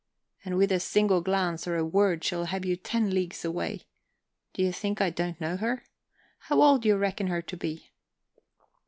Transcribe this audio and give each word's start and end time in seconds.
And 0.43 0.57
with 0.57 0.71
a 0.71 0.79
single 0.79 1.21
glance, 1.21 1.67
or 1.67 1.77
a 1.77 1.85
word, 1.85 2.23
she'll 2.23 2.45
have 2.45 2.65
you 2.65 2.75
ten 2.75 3.11
leagues 3.11 3.45
away. 3.45 3.83
Do 4.51 4.63
you 4.63 4.71
think 4.71 4.99
I 4.99 5.11
don't 5.11 5.39
know 5.39 5.57
her? 5.57 5.83
How 6.39 6.59
old 6.59 6.81
do 6.81 6.87
you 6.89 6.97
reckon 6.97 7.27
her 7.27 7.43
to 7.43 7.55
be?" 7.55 7.91